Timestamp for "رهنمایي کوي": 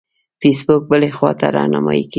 1.55-2.09